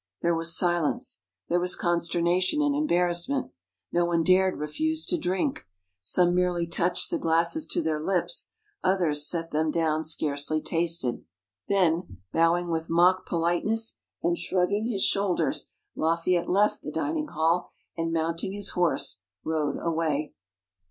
[0.23, 1.21] _There was silence.
[1.47, 3.51] There was consternation and embarrassment.
[3.91, 5.67] No one dared refuse to drink.
[6.01, 8.49] Some merely touched the glasses to their lips,
[8.83, 11.23] others set them down scarcely tasted.
[11.67, 13.93] Then, bowing with mock politeness
[14.23, 20.33] and shrugging his shoulders, Lafayette left the dining hall, and mounting his horse rode away.